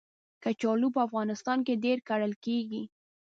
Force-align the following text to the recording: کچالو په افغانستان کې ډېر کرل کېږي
کچالو 0.43 0.87
په 0.95 0.99
افغانستان 1.07 1.59
کې 1.67 1.81
ډېر 1.83 1.97
کرل 2.09 2.33
کېږي 2.45 2.81